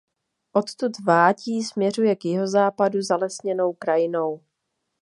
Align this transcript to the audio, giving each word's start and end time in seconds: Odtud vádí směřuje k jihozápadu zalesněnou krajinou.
Odtud 0.53 0.91
vádí 1.05 1.63
směřuje 1.63 2.15
k 2.15 2.25
jihozápadu 2.25 3.01
zalesněnou 3.01 3.73
krajinou. 3.73 4.41